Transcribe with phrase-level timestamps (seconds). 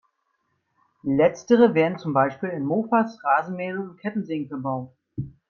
[1.03, 4.91] Letztere werden zum Beispiel in Mofas, Rasenmähern und Kettensägen verbaut.